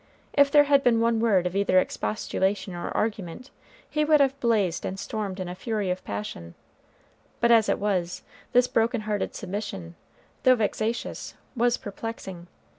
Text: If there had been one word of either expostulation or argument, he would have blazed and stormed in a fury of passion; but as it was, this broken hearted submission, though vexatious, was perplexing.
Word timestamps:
If 0.33 0.49
there 0.49 0.63
had 0.63 0.81
been 0.83 0.99
one 0.99 1.19
word 1.19 1.45
of 1.45 1.55
either 1.55 1.77
expostulation 1.79 2.73
or 2.73 2.89
argument, 2.97 3.51
he 3.87 4.03
would 4.03 4.19
have 4.19 4.39
blazed 4.39 4.83
and 4.83 4.99
stormed 4.99 5.39
in 5.39 5.47
a 5.47 5.53
fury 5.53 5.91
of 5.91 6.03
passion; 6.03 6.55
but 7.39 7.51
as 7.51 7.69
it 7.69 7.77
was, 7.77 8.23
this 8.51 8.67
broken 8.67 9.01
hearted 9.01 9.35
submission, 9.35 9.93
though 10.41 10.55
vexatious, 10.55 11.35
was 11.55 11.77
perplexing. 11.77 12.47